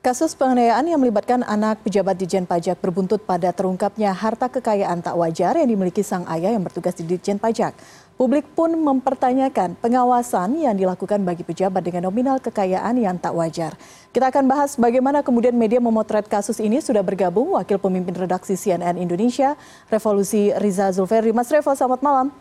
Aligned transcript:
Kasus 0.00 0.32
penganiayaan 0.32 0.88
yang 0.88 0.96
melibatkan 0.96 1.44
anak 1.44 1.84
pejabat 1.84 2.16
Dijen 2.16 2.48
Pajak 2.48 2.80
berbuntut 2.80 3.20
pada 3.20 3.52
terungkapnya 3.52 4.16
harta 4.16 4.48
kekayaan 4.48 5.04
tak 5.04 5.12
wajar 5.12 5.60
yang 5.60 5.68
dimiliki 5.68 6.00
sang 6.00 6.24
ayah 6.24 6.56
yang 6.56 6.64
bertugas 6.64 6.96
di 6.96 7.04
Dijen 7.04 7.36
Pajak. 7.36 7.76
Publik 8.16 8.48
pun 8.56 8.72
mempertanyakan 8.80 9.76
pengawasan 9.76 10.56
yang 10.56 10.72
dilakukan 10.72 11.20
bagi 11.20 11.44
pejabat 11.44 11.84
dengan 11.84 12.08
nominal 12.08 12.40
kekayaan 12.40 12.96
yang 12.96 13.20
tak 13.20 13.36
wajar. 13.36 13.76
Kita 14.08 14.32
akan 14.32 14.48
bahas 14.48 14.80
bagaimana 14.80 15.20
kemudian 15.20 15.52
media 15.52 15.84
memotret 15.84 16.24
kasus 16.32 16.64
ini. 16.64 16.80
Sudah 16.80 17.04
bergabung 17.04 17.52
Wakil 17.60 17.76
Pemimpin 17.76 18.16
Redaksi 18.16 18.56
CNN 18.56 18.96
Indonesia, 18.96 19.52
Revolusi 19.92 20.48
Riza 20.56 20.88
Zulferi. 20.96 21.36
Mas 21.36 21.52
Revo, 21.52 21.76
selamat 21.76 22.00
malam. 22.00 22.32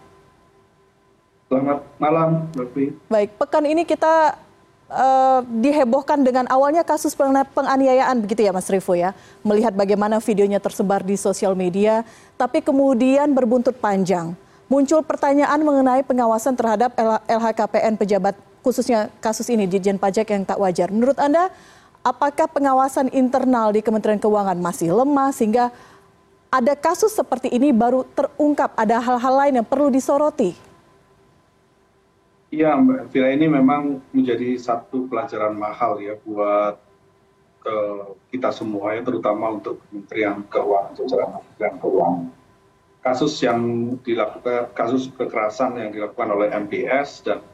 Selamat 1.51 1.83
malam, 1.99 2.47
Bapak. 2.55 2.95
Baik, 3.11 3.35
pekan 3.35 3.67
ini 3.67 3.83
kita 3.83 4.47
uh, 4.89 5.45
dihebohkan 5.45 6.21
dengan 6.25 6.49
awalnya 6.49 6.81
kasus 6.83 7.13
penganiayaan 7.53 8.19
begitu 8.25 8.45
ya 8.45 8.51
Mas 8.51 8.67
Revo 8.67 8.97
ya. 8.97 9.13
Melihat 9.45 9.73
bagaimana 9.73 10.17
videonya 10.19 10.59
tersebar 10.59 11.05
di 11.05 11.15
sosial 11.15 11.53
media, 11.53 12.03
tapi 12.35 12.59
kemudian 12.59 13.31
berbuntut 13.31 13.77
panjang. 13.77 14.33
Muncul 14.69 15.01
pertanyaan 15.01 15.61
mengenai 15.65 16.05
pengawasan 16.05 16.53
terhadap 16.53 16.93
LHKPN 17.25 17.97
pejabat 17.97 18.37
khususnya 18.61 19.09
kasus 19.17 19.49
ini 19.49 19.65
Dijen 19.65 19.97
Pajak 19.97 20.29
yang 20.29 20.45
tak 20.45 20.61
wajar. 20.61 20.93
Menurut 20.93 21.17
Anda, 21.17 21.49
apakah 22.05 22.45
pengawasan 22.51 23.09
internal 23.15 23.73
di 23.73 23.81
Kementerian 23.81 24.21
Keuangan 24.21 24.59
masih 24.61 24.93
lemah 24.93 25.33
sehingga 25.33 25.73
ada 26.49 26.73
kasus 26.77 27.13
seperti 27.13 27.49
ini 27.49 27.73
baru 27.73 28.05
terungkap, 28.13 28.73
ada 28.77 29.01
hal-hal 29.01 29.33
lain 29.45 29.53
yang 29.61 29.67
perlu 29.67 29.89
disoroti? 29.89 30.68
Iya 32.49 32.73
Mbak 32.81 32.97
Elvira 33.05 33.29
ini 33.29 33.45
memang 33.45 34.01
menjadi 34.09 34.57
satu 34.57 35.05
pelajaran 35.05 35.53
mahal 35.53 36.01
ya 36.01 36.17
buat 36.17 36.81
uh, 37.69 38.17
kita 38.33 38.49
semua 38.49 38.97
ya 38.97 39.05
terutama 39.05 39.53
untuk 39.53 39.77
Kementerian 39.85 40.41
Keuangan 40.49 40.97
Kementerian 40.97 41.77
Keuangan. 41.77 42.25
Kasus 43.05 43.37
yang 43.45 43.61
dilakukan 44.01 44.73
kasus 44.73 45.13
kekerasan 45.13 45.77
yang 45.77 45.93
dilakukan 45.93 46.29
oleh 46.33 46.49
MPS 46.49 47.21
dan 47.21 47.45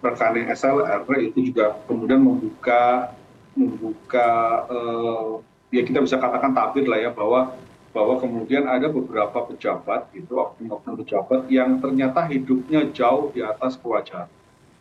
rekening 0.00 0.48
SLR 0.48 1.04
itu 1.20 1.52
juga 1.52 1.76
kemudian 1.84 2.24
membuka 2.24 3.12
membuka 3.52 4.28
uh, 4.72 5.44
ya 5.68 5.84
kita 5.84 6.00
bisa 6.00 6.16
katakan 6.16 6.56
tabir 6.56 6.88
lah 6.88 6.98
ya 7.04 7.10
bahwa 7.12 7.52
bahwa 7.92 8.20
kemudian 8.20 8.68
ada 8.68 8.92
beberapa 8.92 9.48
pejabat 9.48 10.12
gitu 10.12 10.36
oknum-oknum 10.36 11.00
pejabat 11.04 11.48
yang 11.48 11.80
ternyata 11.80 12.28
hidupnya 12.28 12.84
jauh 12.92 13.32
di 13.32 13.40
atas 13.40 13.80
kewajaran. 13.80 14.28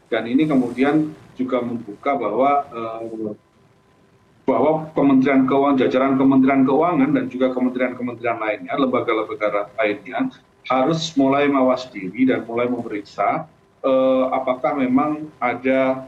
Dan 0.07 0.23
ini 0.27 0.47
kemudian 0.47 1.11
juga 1.35 1.59
membuka 1.63 2.15
bahwa 2.15 2.63
eh, 2.71 3.35
bahwa 4.47 4.87
Kementerian 4.95 5.43
Keuangan, 5.43 5.75
jajaran 5.75 6.15
Kementerian 6.15 6.63
Keuangan 6.63 7.09
dan 7.11 7.25
juga 7.27 7.51
kementerian-kementerian 7.51 8.39
lainnya, 8.39 8.73
lembaga-lembaga 8.79 9.75
lainnya 9.75 10.31
harus 10.71 11.11
mulai 11.19 11.51
mawas 11.51 11.91
diri 11.91 12.23
dan 12.23 12.47
mulai 12.47 12.71
memeriksa 12.71 13.47
eh, 13.83 14.25
apakah 14.31 14.79
memang 14.79 15.27
ada 15.39 16.07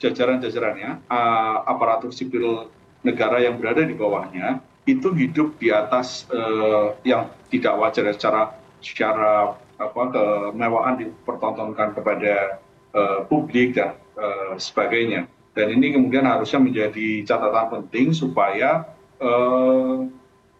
jajaran-jajarannya, 0.00 0.90
eh, 1.04 1.56
aparatur 1.68 2.12
sipil 2.12 2.68
negara 3.04 3.44
yang 3.44 3.60
berada 3.60 3.84
di 3.84 3.92
bawahnya 3.92 4.60
itu 4.86 5.10
hidup 5.12 5.58
di 5.58 5.74
atas 5.74 6.30
eh, 6.30 6.88
yang 7.02 7.28
tidak 7.50 7.74
wajar 7.78 8.06
secara 8.14 8.54
secara 8.78 9.58
apa 9.76 10.02
kemewahan 10.08 10.96
dipertontonkan 10.96 11.92
kepada 11.98 12.64
Eh, 12.96 13.20
publik 13.28 13.76
dan 13.76 13.92
eh, 14.16 14.56
sebagainya 14.56 15.28
dan 15.52 15.68
ini 15.68 15.92
kemudian 15.92 16.24
harusnya 16.24 16.56
menjadi 16.64 17.28
catatan 17.28 17.68
penting 17.68 18.16
supaya 18.16 18.88
eh, 19.20 19.96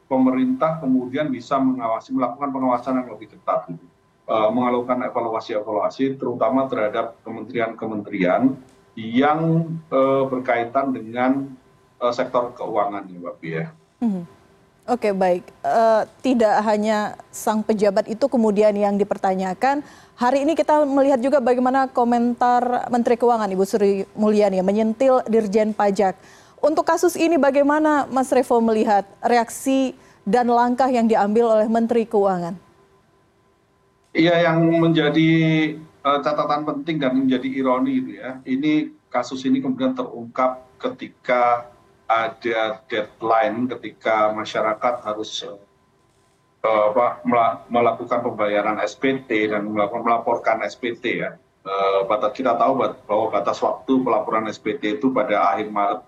pemerintah 0.04 0.77
kemudian 0.77 1.32
bisa 1.32 1.56
mengawasi 1.56 2.12
melakukan 2.12 2.52
pengawasan 2.52 3.00
yang 3.00 3.08
lebih 3.08 3.32
ketat 3.32 3.72
gitu. 3.72 3.86
melakukan 4.27 5.06
evaluasi-evaluasi 5.06 6.19
terutama 6.19 6.66
terhadap 6.66 7.15
kementerian-kementerian 7.22 8.59
yang 8.98 9.41
berkaitan 10.26 10.91
dengan 10.91 11.54
sektor 12.10 12.50
keuangan 12.59 13.06
ya 13.06 13.22
Mbak 13.22 13.36
ya. 13.47 13.70
Hmm. 14.01 14.25
Oke 14.87 15.11
baik, 15.11 15.43
uh, 15.67 16.07
tidak 16.23 16.62
hanya 16.62 17.19
sang 17.34 17.59
pejabat 17.59 18.07
itu 18.07 18.31
kemudian 18.31 18.71
yang 18.71 18.95
dipertanyakan. 18.95 19.83
Hari 20.15 20.47
ini 20.47 20.55
kita 20.55 20.87
melihat 20.87 21.19
juga 21.19 21.43
bagaimana 21.43 21.91
komentar 21.91 22.87
Menteri 22.87 23.19
Keuangan 23.19 23.51
Ibu 23.51 23.65
Sri 23.67 24.07
Mulyani 24.15 24.62
menyentil 24.62 25.27
Dirjen 25.27 25.75
Pajak. 25.75 26.15
Untuk 26.62 26.87
kasus 26.87 27.19
ini 27.19 27.34
bagaimana 27.34 28.07
Mas 28.07 28.31
Revo 28.31 28.62
melihat 28.62 29.11
reaksi 29.27 29.99
dan 30.23 30.47
langkah 30.47 30.87
yang 30.87 31.11
diambil 31.11 31.59
oleh 31.59 31.67
Menteri 31.67 32.07
Keuangan? 32.07 32.55
Iya 34.15 34.49
yang 34.49 34.71
menjadi 34.71 35.31
uh, 36.07 36.23
catatan 36.23 36.63
penting 36.63 37.03
dan 37.03 37.13
menjadi 37.27 37.49
ironi 37.51 37.93
itu 38.07 38.11
ya. 38.23 38.39
Ini 38.47 38.95
kasus 39.11 39.43
ini 39.43 39.59
kemudian 39.59 39.99
terungkap 39.99 40.63
ketika 40.78 41.75
ada 42.06 42.81
deadline 42.87 43.67
ketika 43.67 44.31
masyarakat 44.31 44.94
harus 45.03 45.43
apa, 46.62 47.22
melakukan 47.71 48.22
pembayaran 48.27 48.78
SPT 48.83 49.50
dan 49.50 49.71
melaporkan 49.71 50.62
SPT 50.66 51.22
ya. 51.22 51.39
Uh, 51.66 52.06
batas 52.06 52.31
kita 52.39 52.55
tahu 52.55 52.78
bahwa 52.78 53.27
batas 53.34 53.59
waktu 53.59 53.99
pelaporan 53.99 54.47
SPT 54.47 55.03
itu 55.03 55.11
pada 55.11 55.50
akhir 55.50 55.66
Maret 55.66 56.00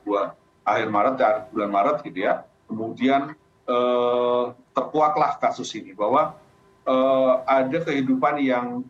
akhir 0.62 0.86
Maret 0.86 1.14
ya 1.18 1.30
bulan 1.50 1.70
Maret 1.74 1.96
gitu 2.06 2.18
ya. 2.30 2.46
Kemudian 2.70 3.34
uh, 3.66 4.54
terkuaklah 4.74 5.34
kasus 5.42 5.74
ini 5.74 5.94
bahwa 5.94 6.34
ada 7.44 7.84
kehidupan 7.84 8.40
yang 8.40 8.80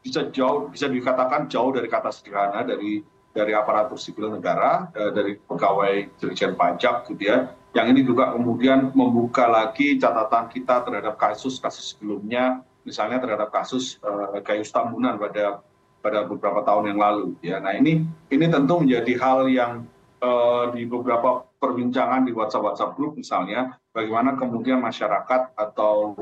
bisa 0.00 0.24
jauh 0.32 0.72
bisa 0.72 0.88
dikatakan 0.88 1.52
jauh 1.52 1.68
dari 1.68 1.84
kata 1.84 2.08
sederhana 2.08 2.64
dari 2.64 3.04
dari 3.34 3.52
aparatur 3.52 3.98
sipil 3.98 4.30
negara 4.30 4.88
eh, 4.94 5.10
dari 5.10 5.34
pegawai 5.36 6.22
dirjen 6.22 6.54
pajak 6.54 7.10
gitu 7.10 7.22
ya 7.28 7.50
yang 7.74 7.90
ini 7.90 8.06
juga 8.06 8.30
kemudian 8.32 8.94
membuka 8.94 9.50
lagi 9.50 9.98
catatan 9.98 10.46
kita 10.48 10.86
terhadap 10.86 11.18
kasus 11.18 11.58
kasus 11.58 11.92
sebelumnya 11.92 12.62
misalnya 12.86 13.18
terhadap 13.18 13.50
kasus 13.50 13.98
Gayus 14.46 14.70
Tambunan 14.70 15.18
pada 15.18 15.64
pada 16.04 16.28
beberapa 16.28 16.60
tahun 16.60 16.92
yang 16.92 17.00
lalu 17.00 17.32
ya. 17.40 17.56
Nah 17.64 17.72
ini 17.72 18.04
ini 18.28 18.46
tentu 18.52 18.76
menjadi 18.76 19.16
hal 19.16 19.48
yang 19.48 19.88
uh, 20.20 20.68
di 20.76 20.84
beberapa 20.84 21.48
perbincangan 21.56 22.28
di 22.28 22.36
WhatsApp 22.36 22.64
WhatsApp 22.68 22.92
group 22.92 23.16
misalnya 23.16 23.80
bagaimana 23.96 24.36
kemudian 24.36 24.84
masyarakat 24.84 25.56
atau 25.56 26.12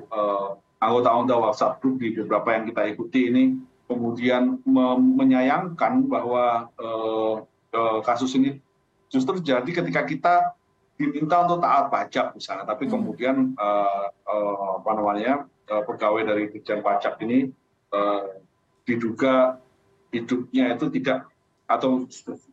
anggota-anggota 0.79 1.35
WhatsApp 1.35 1.79
group 1.83 1.99
di 1.99 2.15
beberapa 2.15 2.55
yang 2.55 2.65
kita 2.71 2.83
ikuti 2.95 3.21
ini 3.27 3.45
kemudian 3.93 4.65
menyayangkan 5.21 6.09
bahwa 6.09 6.73
eh, 6.81 7.35
eh, 7.77 7.99
kasus 8.01 8.33
ini 8.41 8.57
justru 9.13 9.39
terjadi 9.45 9.85
ketika 9.85 10.03
kita 10.09 10.35
diminta 10.97 11.45
untuk 11.45 11.61
taat 11.61 11.93
pajak 11.93 12.27
misalnya, 12.33 12.65
tapi 12.65 12.89
hmm. 12.89 12.93
kemudian 12.93 13.37
eh, 13.53 14.07
apa 14.81 14.91
namanya 14.97 15.45
pegawai 15.63 16.25
dari 16.25 16.53
Dijen 16.53 16.85
Pajak 16.85 17.17
ini 17.25 17.49
diduga 18.85 19.57
hidupnya 20.13 20.77
itu 20.77 20.91
tidak 20.93 21.29
atau 21.65 22.05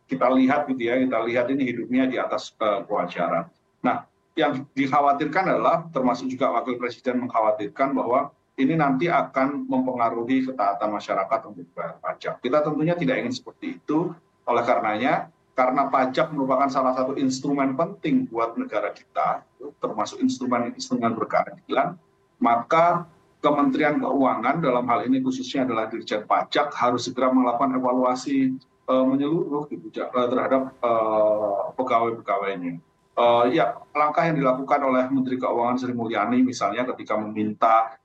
kita 0.08 0.26
lihat 0.40 0.64
gitu 0.72 0.82
ya, 0.88 0.96
kita 1.04 1.18
lihat 1.28 1.46
ini 1.52 1.68
hidupnya 1.68 2.08
di 2.08 2.16
atas 2.16 2.56
kewajaran. 2.56 3.50
Nah, 3.84 4.08
yang 4.38 4.64
dikhawatirkan 4.72 5.52
adalah 5.52 5.84
termasuk 5.92 6.32
juga 6.32 6.48
Wakil 6.54 6.80
Presiden 6.80 7.28
mengkhawatirkan 7.28 7.92
bahwa 7.92 8.32
ini 8.60 8.76
nanti 8.76 9.08
akan 9.08 9.64
mempengaruhi 9.64 10.52
ketaatan 10.52 10.88
masyarakat 10.92 11.40
untuk 11.48 11.66
bayar 11.72 11.96
pajak. 11.98 12.34
Kita 12.44 12.60
tentunya 12.60 12.94
tidak 12.94 13.24
ingin 13.24 13.34
seperti 13.34 13.80
itu. 13.80 14.12
Oleh 14.44 14.64
karenanya, 14.66 15.32
karena 15.56 15.92
pajak 15.92 16.32
merupakan 16.32 16.68
salah 16.72 16.96
satu 16.96 17.16
instrumen 17.20 17.76
penting 17.76 18.28
buat 18.28 18.56
negara 18.56 18.92
kita, 18.96 19.44
termasuk 19.80 20.20
instrumen-instrumen 20.20 21.12
berkeadilan, 21.16 21.96
maka 22.40 23.04
Kementerian 23.40 23.96
Keuangan 23.96 24.60
dalam 24.60 24.84
hal 24.84 25.08
ini 25.08 25.24
khususnya 25.24 25.64
adalah 25.64 25.88
Dirjen 25.88 26.28
Pajak 26.28 26.76
harus 26.76 27.08
segera 27.08 27.32
melakukan 27.32 27.72
evaluasi 27.72 28.52
uh, 28.84 29.04
menyeluruh 29.08 29.64
gitu, 29.72 29.88
uh, 29.96 30.28
terhadap 30.28 30.76
uh, 30.84 31.72
pegawai-pegawainya. 31.72 32.76
Uh, 33.16 33.48
ya, 33.48 33.80
langkah 33.96 34.28
yang 34.28 34.36
dilakukan 34.36 34.80
oleh 34.84 35.08
Menteri 35.08 35.40
Keuangan 35.40 35.80
Sri 35.80 35.96
Mulyani 35.96 36.44
misalnya 36.44 36.84
ketika 36.92 37.16
meminta 37.16 37.96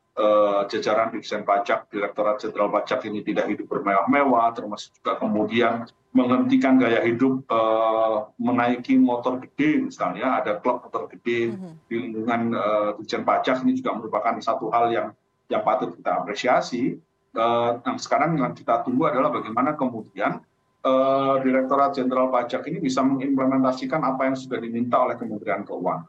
jajaran 0.72 1.12
Dirjen 1.12 1.44
Pajak, 1.44 1.92
Direktorat 1.92 2.40
Jenderal 2.40 2.72
Pajak 2.72 3.04
ini 3.04 3.20
tidak 3.20 3.52
hidup 3.52 3.68
bermewah-mewah, 3.68 4.48
termasuk 4.56 4.96
juga 4.96 5.20
kemudian 5.20 5.84
menghentikan 6.16 6.80
gaya 6.80 7.04
hidup 7.04 7.44
uh, 7.52 8.32
menaiki 8.40 8.96
motor 8.96 9.44
gede 9.44 9.92
misalnya, 9.92 10.40
ada 10.40 10.56
klub 10.64 10.88
motor 10.88 11.12
gede 11.12 11.52
-hmm. 11.52 11.92
di 11.92 11.96
lingkungan 12.00 12.42
uh, 12.56 12.90
Dirjen 12.96 13.28
Pajak 13.28 13.68
ini 13.68 13.76
juga 13.76 13.92
merupakan 14.00 14.40
satu 14.40 14.72
hal 14.72 14.96
yang 14.96 15.08
yang 15.52 15.62
patut 15.68 15.92
kita 15.92 16.24
apresiasi. 16.24 16.96
Uh, 17.36 17.84
nah 17.84 18.00
sekarang 18.00 18.40
yang 18.40 18.56
kita 18.56 18.88
tunggu 18.88 19.12
adalah 19.12 19.28
bagaimana 19.28 19.76
kemudian 19.76 20.40
uh, 20.88 21.36
Direktorat 21.44 22.00
Jenderal 22.00 22.32
Pajak 22.32 22.64
ini 22.72 22.80
bisa 22.80 23.04
mengimplementasikan 23.04 24.00
apa 24.00 24.32
yang 24.32 24.40
sudah 24.40 24.64
diminta 24.64 25.04
oleh 25.04 25.20
Kementerian 25.20 25.68
Keuangan. 25.68 26.08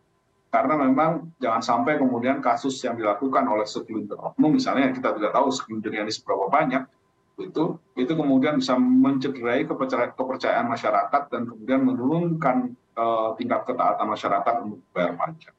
Karena 0.57 0.73
memang 0.89 1.37
jangan 1.37 1.61
sampai 1.61 2.01
kemudian 2.01 2.41
kasus 2.41 2.81
yang 2.81 2.97
dilakukan 2.97 3.45
oleh 3.45 3.69
segelintir 3.69 4.17
oknum, 4.17 4.57
misalnya 4.57 4.89
kita 4.89 5.13
tidak 5.13 5.37
tahu 5.37 5.53
segelintirnya 5.53 6.09
ini 6.09 6.13
seberapa 6.17 6.49
banyak, 6.49 6.81
itu 7.37 7.77
itu 7.93 8.13
kemudian 8.17 8.57
bisa 8.57 8.81
mencederai 8.81 9.69
kepercayaan, 10.17 10.65
masyarakat 10.65 11.23
dan 11.29 11.45
kemudian 11.45 11.85
menurunkan 11.85 12.73
uh, 12.97 13.37
tingkat 13.37 13.69
ketaatan 13.69 14.09
masyarakat 14.09 14.55
untuk 14.65 14.81
bayar 14.97 15.13
pajak. 15.21 15.53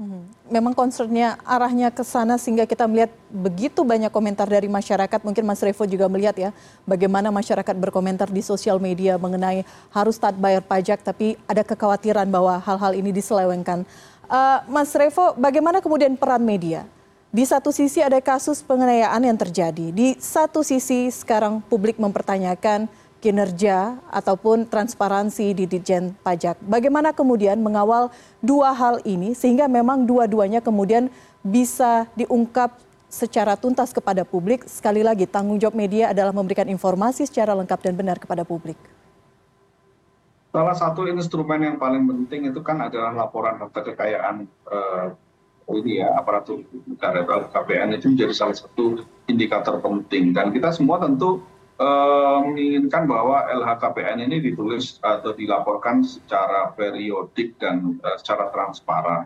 Hmm. 0.00 0.24
Memang 0.48 0.72
concernnya 0.72 1.36
arahnya 1.44 1.92
ke 1.92 2.00
sana 2.00 2.40
sehingga 2.40 2.64
kita 2.64 2.88
melihat 2.88 3.12
begitu 3.28 3.84
banyak 3.84 4.08
komentar 4.08 4.48
dari 4.48 4.64
masyarakat. 4.64 5.20
Mungkin 5.20 5.44
Mas 5.44 5.60
Revo 5.60 5.84
juga 5.84 6.08
melihat 6.08 6.32
ya 6.40 6.50
bagaimana 6.88 7.28
masyarakat 7.28 7.76
berkomentar 7.76 8.32
di 8.32 8.40
sosial 8.40 8.80
media 8.80 9.20
mengenai 9.20 9.60
harus 9.92 10.16
taat 10.16 10.40
bayar 10.40 10.64
pajak, 10.64 11.04
tapi 11.04 11.36
ada 11.44 11.60
kekhawatiran 11.60 12.26
bahwa 12.32 12.56
hal-hal 12.64 12.96
ini 12.96 13.12
diselewengkan. 13.12 13.84
Uh, 14.30 14.62
Mas 14.70 14.94
Revo, 14.94 15.34
bagaimana 15.34 15.82
kemudian 15.82 16.14
peran 16.14 16.46
media? 16.46 16.86
Di 17.34 17.42
satu 17.42 17.74
sisi 17.74 17.98
ada 17.98 18.14
kasus 18.22 18.62
penganiayaan 18.62 19.26
yang 19.26 19.34
terjadi, 19.34 19.90
di 19.90 20.14
satu 20.22 20.62
sisi 20.62 21.10
sekarang 21.10 21.58
publik 21.66 21.98
mempertanyakan 21.98 22.86
kinerja 23.18 23.98
ataupun 24.06 24.70
transparansi 24.70 25.50
di 25.50 25.66
Ditjen 25.66 26.14
Pajak. 26.22 26.62
Bagaimana 26.62 27.10
kemudian 27.10 27.58
mengawal 27.58 28.14
dua 28.38 28.70
hal 28.70 29.02
ini 29.02 29.34
sehingga 29.34 29.66
memang 29.66 30.06
dua-duanya 30.06 30.62
kemudian 30.62 31.10
bisa 31.42 32.06
diungkap 32.14 32.78
secara 33.10 33.58
tuntas 33.58 33.90
kepada 33.90 34.22
publik. 34.22 34.62
Sekali 34.70 35.02
lagi, 35.02 35.26
tanggung 35.26 35.58
jawab 35.58 35.74
media 35.74 36.14
adalah 36.14 36.30
memberikan 36.30 36.70
informasi 36.70 37.26
secara 37.26 37.50
lengkap 37.58 37.82
dan 37.82 37.98
benar 37.98 38.22
kepada 38.22 38.46
publik. 38.46 38.78
Salah 40.50 40.74
satu 40.74 41.06
instrumen 41.06 41.62
yang 41.62 41.76
paling 41.78 42.06
penting 42.10 42.50
itu 42.50 42.58
kan 42.60 42.82
adalah 42.82 43.14
laporan 43.14 43.58
harta 43.62 43.86
kekayaan 43.86 44.46
eh, 44.46 45.06
ini 45.70 46.02
ya 46.02 46.18
aparatur 46.18 46.66
negara 46.90 47.22
atau 47.22 47.46
KPN 47.54 47.94
itu 47.94 48.10
menjadi 48.10 48.34
salah 48.34 48.56
satu 48.58 49.06
indikator 49.30 49.78
penting. 49.78 50.34
Dan 50.34 50.50
kita 50.50 50.74
semua 50.74 50.98
tentu 50.98 51.38
Eh, 51.80 52.38
menginginkan 52.44 53.08
bahwa 53.08 53.48
lhkpn 53.48 54.20
ini 54.28 54.36
ditulis 54.44 55.00
atau 55.00 55.32
dilaporkan 55.32 56.04
secara 56.04 56.76
periodik 56.76 57.56
dan 57.56 57.96
eh, 58.04 58.16
secara 58.20 58.52
transparan. 58.52 59.24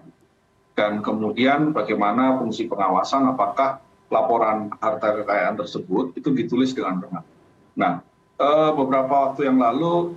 Dan 0.79 1.03
kemudian 1.03 1.75
bagaimana 1.75 2.38
fungsi 2.38 2.71
pengawasan 2.71 3.26
apakah 3.26 3.82
laporan 4.06 4.71
harta 4.79 5.19
kekayaan 5.19 5.59
tersebut 5.59 6.15
itu 6.15 6.31
ditulis 6.31 6.71
dengan 6.71 7.03
benar. 7.03 7.25
Nah, 7.75 7.93
eh, 8.38 8.71
beberapa 8.71 9.35
waktu 9.35 9.50
yang 9.50 9.59
lalu 9.59 10.15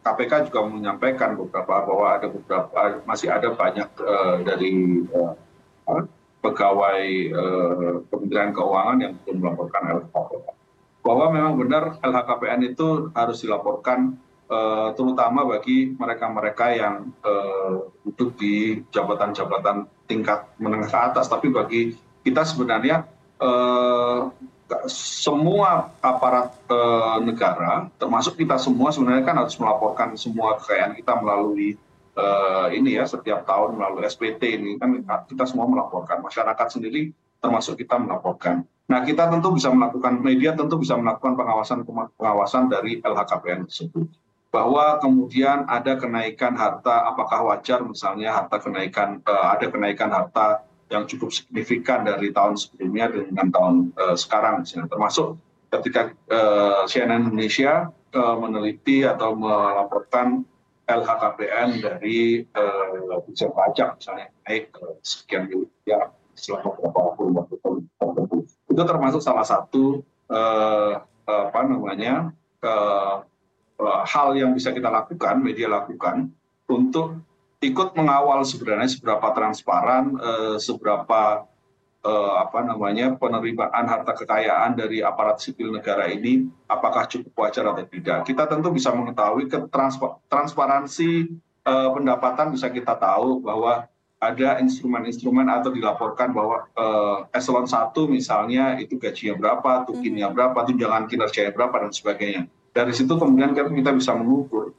KPK 0.00 0.48
juga 0.48 0.64
menyampaikan 0.64 1.36
beberapa 1.36 1.84
bahwa 1.84 2.06
ada 2.16 2.26
beberapa 2.32 3.04
masih 3.04 3.28
ada 3.28 3.52
banyak 3.52 3.88
dari 4.48 5.04
pegawai 6.40 7.04
Kementerian 8.08 8.52
Keuangan 8.56 8.98
yang 9.04 9.12
belum 9.24 9.36
melaporkan 9.44 9.82
lhkpn 9.92 10.60
bahwa 11.00 11.26
memang 11.32 11.54
benar 11.56 11.96
lhkpn 12.04 12.60
itu 12.64 13.10
harus 13.16 13.40
dilaporkan 13.40 14.20
eh, 14.50 14.88
terutama 14.94 15.48
bagi 15.48 15.96
mereka 15.96 16.26
mereka 16.28 16.66
yang 16.70 17.08
eh, 17.24 17.74
duduk 18.04 18.36
di 18.36 18.84
jabatan 18.92 19.32
jabatan 19.32 19.88
tingkat 20.04 20.44
menengah 20.60 20.90
ke 20.90 20.98
atas. 20.98 21.26
Tapi 21.30 21.48
bagi 21.48 21.96
kita 22.20 22.44
sebenarnya 22.44 23.08
eh, 23.40 24.18
semua 24.90 25.90
aparat 25.98 26.54
negara 27.22 27.90
termasuk 27.98 28.38
kita 28.38 28.56
semua 28.56 28.94
sebenarnya 28.94 29.24
kan 29.26 29.36
harus 29.42 29.58
melaporkan 29.58 30.14
semua 30.14 30.58
kekayaan 30.62 30.94
kita 30.94 31.12
melalui 31.18 31.74
ini 32.70 33.00
ya 33.00 33.08
setiap 33.08 33.48
tahun 33.48 33.80
melalui 33.80 34.04
SPT 34.04 34.60
ini. 34.60 34.76
Kan 34.76 35.00
kita 35.24 35.48
semua 35.48 35.64
melaporkan 35.64 36.20
masyarakat 36.20 36.66
sendiri 36.76 37.10
termasuk 37.40 37.80
kita 37.80 37.96
melaporkan. 37.96 38.62
Nah 38.90 39.00
kita 39.06 39.30
tentu 39.30 39.54
bisa 39.54 39.70
melakukan 39.72 40.18
media 40.20 40.52
tentu 40.52 40.76
bisa 40.76 40.98
melakukan 40.98 41.38
pengawasan 41.38 41.86
pengawasan 42.18 42.68
dari 42.68 43.00
lhkpn 43.00 43.70
tersebut. 43.70 44.06
Bahwa 44.50 44.98
kemudian 44.98 45.62
ada 45.70 45.94
kenaikan 45.94 46.58
harta 46.58 47.06
apakah 47.06 47.54
wajar 47.54 47.86
misalnya 47.86 48.34
harta 48.34 48.58
kenaikan 48.58 49.22
uh, 49.22 49.54
ada 49.54 49.70
kenaikan 49.70 50.10
harta 50.10 50.66
yang 50.90 51.06
cukup 51.06 51.30
signifikan 51.30 52.02
dari 52.02 52.34
tahun 52.34 52.58
sebelumnya 52.58 53.14
dengan 53.14 53.48
tahun 53.54 53.74
uh, 53.94 54.16
sekarang 54.18 54.66
misalnya. 54.66 54.90
Termasuk 54.90 55.38
ketika 55.70 56.10
uh, 56.34 56.84
CNN 56.90 57.30
Indonesia 57.30 57.88
uh, 58.14 58.36
meneliti 58.36 59.06
atau 59.06 59.38
melaporkan 59.38 60.42
LHKPN 60.90 61.78
dari 61.78 62.42
uh, 62.58 63.22
pajak 63.30 64.02
misalnya 64.02 64.26
naik 64.50 64.74
uh, 64.82 64.98
sekian 65.06 65.46
miliar 65.46 66.10
selama 66.34 66.74
beberapa 66.74 67.22
waktu 67.46 67.54
tertentu 67.62 68.38
itu 68.70 68.82
termasuk 68.82 69.20
salah 69.20 69.44
satu 69.44 70.00
eh, 70.30 70.94
apa 71.26 71.60
namanya 71.66 72.32
eh, 72.62 73.16
eh, 73.82 74.02
hal 74.06 74.28
yang 74.38 74.54
bisa 74.54 74.70
kita 74.72 74.88
lakukan 74.88 75.42
media 75.42 75.68
lakukan 75.68 76.30
untuk 76.70 77.18
ikut 77.60 77.92
mengawal 77.92 78.40
sebenarnya 78.44 78.88
seberapa 78.88 79.36
transparan 79.36 80.16
seberapa 80.56 81.44
apa 82.40 82.58
namanya 82.64 83.12
penerimaan 83.20 83.84
harta 83.84 84.16
kekayaan 84.16 84.72
dari 84.72 85.04
aparat 85.04 85.36
sipil 85.44 85.68
negara 85.68 86.08
ini 86.08 86.48
apakah 86.64 87.04
cukup 87.04 87.36
wajar 87.36 87.68
atau 87.68 87.84
tidak 87.84 88.24
kita 88.24 88.48
tentu 88.48 88.72
bisa 88.72 88.88
mengetahui 88.88 89.52
ke 89.52 89.68
transparansi 90.32 91.28
pendapatan 91.68 92.56
bisa 92.56 92.72
kita 92.72 92.96
tahu 92.96 93.44
bahwa 93.44 93.84
ada 94.20 94.60
instrumen-instrumen 94.60 95.48
atau 95.48 95.72
dilaporkan 95.72 96.36
bahwa 96.36 96.68
uh, 96.76 97.24
eselon 97.32 97.64
satu 97.64 98.04
misalnya 98.04 98.76
itu 98.76 99.00
gajinya 99.00 99.40
berapa, 99.40 99.88
tukinnya 99.88 100.28
hmm. 100.28 100.36
berapa, 100.36 100.58
tunjangan 100.68 101.08
kinerjanya 101.08 101.56
berapa 101.56 101.88
dan 101.88 101.90
sebagainya. 101.90 102.42
Dari 102.70 102.92
situ 102.92 103.16
kemudian 103.16 103.56
kita 103.56 103.90
bisa 103.96 104.12
mengukur 104.12 104.76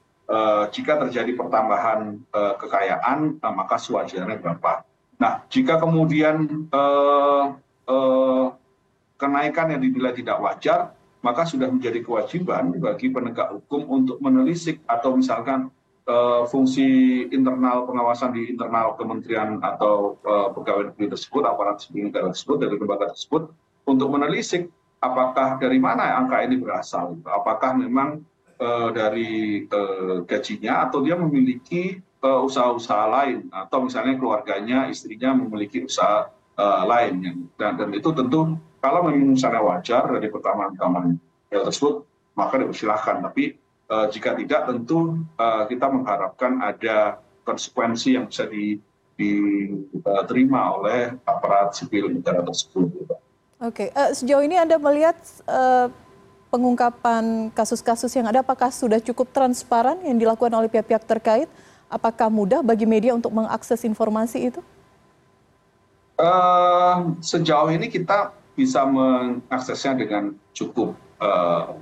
jika 0.72 1.02
terjadi 1.08 1.36
pertambahan 1.36 2.24
uh, 2.32 2.56
kekayaan, 2.56 3.42
uh, 3.44 3.54
maka 3.54 3.76
sewajarnya 3.76 4.40
berapa. 4.40 4.88
Nah, 5.20 5.44
jika 5.52 5.78
kemudian 5.78 6.68
uh, 6.72 7.58
uh, 7.86 8.46
kenaikan 9.20 9.76
yang 9.76 9.82
dinilai 9.84 10.16
tidak 10.16 10.40
wajar, 10.40 10.96
maka 11.22 11.46
sudah 11.46 11.70
menjadi 11.70 12.02
kewajiban 12.02 12.74
bagi 12.80 13.12
penegak 13.12 13.54
hukum 13.54 13.86
untuk 14.02 14.18
menelisik 14.24 14.82
atau 14.90 15.14
misalkan 15.14 15.70
Eh, 16.02 16.44
fungsi 16.50 16.82
internal 17.30 17.86
pengawasan 17.86 18.34
di 18.34 18.58
internal 18.58 18.98
kementerian 18.98 19.62
atau 19.62 20.18
eh, 20.26 20.50
pegawai 20.50 20.90
negeri 20.90 21.14
tersebut 21.14 21.46
aparat 21.46 21.78
sipil 21.78 22.10
tersebut 22.10 22.58
dari 22.58 22.74
lembaga 22.74 23.14
tersebut 23.14 23.54
untuk 23.86 24.10
menelisik 24.10 24.66
apakah 24.98 25.62
dari 25.62 25.78
mana 25.78 26.18
angka 26.18 26.42
ini 26.42 26.58
berasal 26.58 27.22
apakah 27.30 27.78
memang 27.78 28.18
eh, 28.18 28.41
dari 28.94 29.66
gajinya 30.30 30.86
atau 30.86 31.02
dia 31.02 31.18
memiliki 31.18 31.98
usaha-usaha 32.22 33.06
lain 33.10 33.50
atau 33.50 33.90
misalnya 33.90 34.14
keluarganya 34.22 34.86
istrinya 34.86 35.34
memiliki 35.34 35.82
usaha 35.82 36.30
lain 36.86 37.50
dan, 37.58 37.74
dan 37.74 37.90
itu 37.90 38.14
tentu 38.14 38.54
kalau 38.78 39.10
memang 39.10 39.34
misalnya 39.34 39.66
wajar 39.66 40.06
dari 40.06 40.30
pertama-tama 40.30 41.18
tersebut 41.50 42.06
maka 42.38 42.62
dipersilahkan 42.62 43.26
tapi 43.26 43.58
Eh, 43.92 44.08
jika 44.08 44.32
tidak 44.40 44.72
tentu 44.72 45.20
eh, 45.36 45.64
kita 45.68 45.92
mengharapkan 45.92 46.64
ada 46.64 47.20
konsekuensi 47.44 48.16
yang 48.16 48.32
bisa 48.32 48.48
diterima 49.20 50.72
oleh 50.80 51.12
aparat 51.28 51.76
sipil 51.76 52.08
negara 52.08 52.40
tersebut. 52.40 52.88
Oke, 53.62 53.94
uh, 53.94 54.10
sejauh 54.10 54.42
ini 54.42 54.58
Anda 54.58 54.82
melihat 54.82 55.14
uh, 55.46 55.92
pengungkapan 56.52 57.50
kasus-kasus 57.56 58.12
yang 58.14 58.28
ada 58.28 58.44
apakah 58.44 58.70
sudah 58.70 59.00
cukup 59.00 59.32
transparan 59.32 59.98
yang 60.04 60.20
dilakukan 60.20 60.52
oleh 60.52 60.68
pihak-pihak 60.68 61.08
terkait? 61.08 61.48
Apakah 61.88 62.28
mudah 62.28 62.60
bagi 62.60 62.84
media 62.84 63.16
untuk 63.16 63.32
mengakses 63.32 63.82
informasi 63.88 64.52
itu? 64.52 64.62
Uh, 66.20 67.16
sejauh 67.24 67.72
ini 67.72 67.90
kita 67.90 68.36
bisa 68.54 68.86
mengaksesnya 68.86 69.98
dengan 69.98 70.38
cukup 70.54 70.94
uh, 71.18 71.74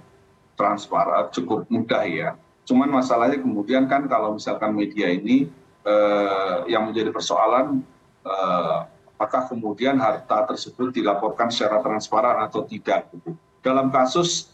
transparan 0.59 1.31
cukup 1.31 1.63
mudah 1.71 2.03
ya 2.03 2.29
cuman 2.67 2.91
masalahnya 2.91 3.39
kemudian 3.39 3.88
kan 3.88 4.03
kalau 4.11 4.35
misalkan 4.35 4.75
media 4.75 5.07
ini 5.09 5.47
eh, 5.88 6.57
yang 6.69 6.85
menjadi 6.91 7.09
persoalan 7.09 7.81
eh, 8.27 8.77
apakah 9.15 9.47
kemudian 9.49 9.97
harta 9.97 10.45
tersebut 10.53 10.93
dilaporkan 10.93 11.49
secara 11.49 11.81
transparan 11.81 12.45
atau 12.45 12.67
tidak 12.67 13.09
gitu. 13.15 13.33
dalam 13.63 13.89
kasus 13.89 14.53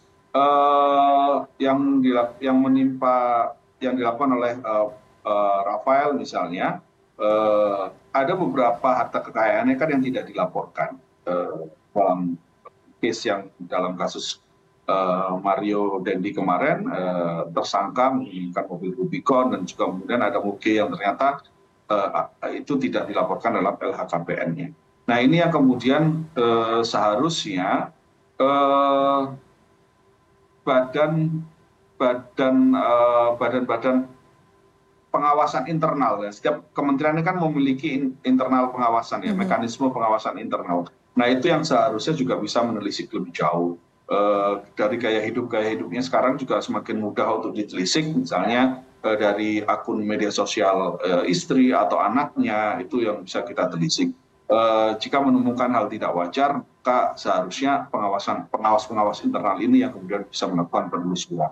yang 1.59 2.03
yang 2.43 2.57
menimpa 2.59 3.49
yang 3.79 3.95
dilakukan 3.95 4.31
oleh 4.35 4.53
eh, 4.55 4.87
eh, 5.25 5.59
Rafael 5.65 6.15
misalnya 6.15 6.79
eh, 7.19 7.83
ada 8.15 8.33
beberapa 8.35 8.87
harta 8.95 9.19
kekayaannya 9.19 9.75
kan 9.75 9.89
yang 9.91 10.03
tidak 10.03 10.23
dilaporkan 10.29 10.99
eh, 11.27 11.69
dalam 11.91 12.35
case 12.99 13.21
yang 13.27 13.47
dalam 13.59 13.95
kasus 13.95 14.41
Mario 15.41 15.97
Dendi 16.05 16.29
kemarin 16.29 16.85
tersangka 17.49 18.13
menggunakan 18.13 18.69
mobil 18.69 18.93
Rubicon 18.93 19.57
dan 19.57 19.65
juga 19.65 19.89
kemudian 19.89 20.21
ada 20.21 20.37
moge 20.37 20.77
yang 20.77 20.93
ternyata 20.93 21.41
itu 22.53 22.77
tidak 22.77 23.09
dilaporkan 23.09 23.57
dalam 23.57 23.73
LHKPN-nya. 23.81 24.69
Nah 25.09 25.17
ini 25.17 25.41
yang 25.41 25.49
kemudian 25.49 26.29
seharusnya 26.85 27.89
badan 30.65 31.45
badan 31.95 32.75
badan 33.39 33.63
badan 33.63 33.97
pengawasan 35.13 35.71
internal 35.71 36.19
ya. 36.25 36.33
Setiap 36.33 36.75
kementerian 36.75 37.15
ini 37.15 37.23
kan 37.23 37.39
memiliki 37.39 38.11
internal 38.27 38.73
pengawasan 38.73 39.23
ya 39.23 39.31
mekanisme 39.31 39.87
pengawasan 39.93 40.41
internal. 40.41 40.89
Nah 41.15 41.31
itu 41.31 41.47
yang 41.47 41.63
seharusnya 41.63 42.17
juga 42.17 42.35
bisa 42.35 42.59
menelisik 42.65 43.13
lebih 43.15 43.31
jauh. 43.31 43.79
Dari 44.75 44.99
gaya 44.99 45.23
hidup 45.23 45.47
gaya 45.47 45.71
hidupnya 45.71 46.03
sekarang 46.03 46.35
juga 46.35 46.59
semakin 46.59 46.99
mudah 46.99 47.39
untuk 47.39 47.55
ditelisik. 47.55 48.03
Misalnya 48.11 48.83
dari 48.99 49.61
akun 49.63 50.01
media 50.01 50.33
sosial 50.33 50.97
istri 51.29 51.71
atau 51.71 52.01
anaknya 52.01 52.81
itu 52.81 53.05
yang 53.05 53.21
bisa 53.21 53.45
kita 53.45 53.69
telisik 53.69 54.11
jika 55.01 55.17
menemukan 55.25 55.69
hal 55.73 55.89
tidak 55.89 56.13
wajar 56.13 56.61
maka 56.61 57.17
seharusnya 57.17 57.89
pengawasan 57.89 58.45
pengawas 58.53 58.85
pengawas 58.85 59.19
internal 59.25 59.57
ini 59.57 59.81
yang 59.81 59.89
kemudian 59.89 60.21
bisa 60.29 60.45
melakukan 60.45 60.93
penelusuran 60.93 61.49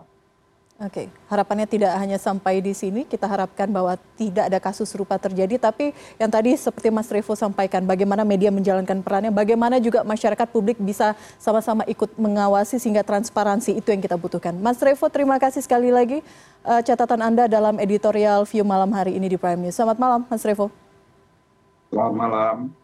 Oke, 0.81 1.05
harapannya 1.29 1.63
tidak 1.63 1.95
hanya 1.95 2.17
sampai 2.17 2.57
di 2.57 2.73
sini, 2.73 3.05
kita 3.05 3.23
harapkan 3.23 3.69
bahwa 3.69 3.93
tidak 4.17 4.51
ada 4.51 4.59
kasus 4.59 4.89
serupa 4.89 5.21
terjadi, 5.21 5.55
tapi 5.55 5.93
yang 6.17 6.27
tadi 6.27 6.57
seperti 6.57 6.89
Mas 6.89 7.07
Revo 7.13 7.37
sampaikan, 7.37 7.85
bagaimana 7.85 8.25
media 8.25 8.49
menjalankan 8.49 9.05
perannya, 9.05 9.29
bagaimana 9.31 9.77
juga 9.77 10.01
masyarakat 10.01 10.43
publik 10.49 10.81
bisa 10.81 11.13
sama-sama 11.37 11.85
ikut 11.85 12.17
mengawasi 12.17 12.81
sehingga 12.81 13.05
transparansi 13.05 13.79
itu 13.79 13.95
yang 13.95 14.01
kita 14.01 14.17
butuhkan. 14.17 14.57
Mas 14.57 14.81
Revo, 14.81 15.07
terima 15.07 15.39
kasih 15.39 15.61
sekali 15.63 15.87
lagi 15.87 16.25
uh, 16.67 16.81
catatan 16.81 17.21
Anda 17.21 17.45
dalam 17.47 17.77
editorial 17.77 18.43
View 18.49 18.65
malam 18.65 18.91
hari 18.97 19.13
ini 19.13 19.29
di 19.29 19.37
Prime 19.37 19.69
News. 19.69 19.77
Selamat 19.77 20.01
malam, 20.01 20.25
Mas 20.25 20.41
Revo. 20.41 20.67
Selamat 21.93 22.15
malam. 22.17 22.82